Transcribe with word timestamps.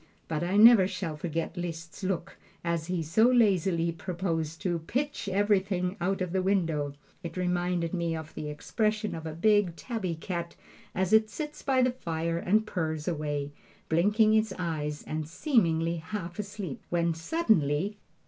But 0.27 0.41
I 0.43 0.57
never 0.57 0.87
shall 0.87 1.15
forget 1.15 1.55
Liszt's 1.55 2.03
look 2.03 2.35
as 2.63 2.87
he 2.87 3.03
so 3.03 3.25
lazily 3.29 3.91
proposed 3.91 4.59
to 4.63 4.79
"pitch 4.79 5.29
everything 5.31 5.95
out 6.01 6.21
of 6.21 6.31
the 6.31 6.41
window." 6.41 6.93
It 7.21 7.37
reminded 7.37 7.93
me 7.93 8.15
of 8.15 8.33
the 8.33 8.49
expression 8.49 9.13
of 9.13 9.27
a 9.27 9.33
big 9.35 9.75
tabby 9.75 10.15
cat 10.15 10.55
as 10.95 11.13
it 11.13 11.29
sits 11.29 11.61
by 11.61 11.83
the 11.83 11.91
fire 11.91 12.39
and 12.39 12.65
purrs 12.65 13.07
away, 13.07 13.51
blinking 13.89 14.33
its 14.33 14.51
eyes 14.57 15.03
and 15.03 15.27
seemingly 15.29 15.97
half 15.97 16.39
asleep, 16.39 16.81
when 16.89 17.13
suddenly 17.13 17.99